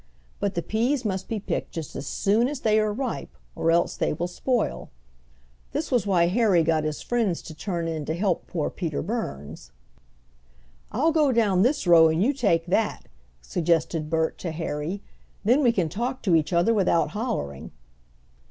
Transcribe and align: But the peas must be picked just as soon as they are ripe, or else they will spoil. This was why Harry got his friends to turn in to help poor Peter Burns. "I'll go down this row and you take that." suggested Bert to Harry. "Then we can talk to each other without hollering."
But 0.39 0.55
the 0.55 0.63
peas 0.63 1.05
must 1.05 1.27
be 1.27 1.39
picked 1.39 1.73
just 1.73 1.95
as 1.95 2.07
soon 2.07 2.47
as 2.47 2.61
they 2.61 2.79
are 2.79 2.91
ripe, 2.91 3.37
or 3.55 3.69
else 3.69 3.95
they 3.95 4.13
will 4.13 4.25
spoil. 4.27 4.89
This 5.73 5.91
was 5.91 6.07
why 6.07 6.25
Harry 6.25 6.63
got 6.63 6.85
his 6.85 7.03
friends 7.03 7.43
to 7.43 7.53
turn 7.53 7.87
in 7.87 8.05
to 8.05 8.15
help 8.15 8.47
poor 8.47 8.71
Peter 8.71 9.03
Burns. 9.03 9.71
"I'll 10.91 11.11
go 11.11 11.31
down 11.31 11.61
this 11.61 11.85
row 11.85 12.07
and 12.09 12.19
you 12.23 12.33
take 12.33 12.65
that." 12.65 13.09
suggested 13.43 14.09
Bert 14.09 14.39
to 14.39 14.49
Harry. 14.49 15.03
"Then 15.45 15.61
we 15.61 15.71
can 15.71 15.87
talk 15.87 16.23
to 16.23 16.33
each 16.33 16.51
other 16.51 16.73
without 16.73 17.09
hollering." 17.11 17.69